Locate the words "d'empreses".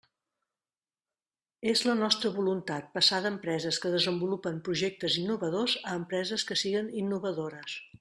3.27-3.81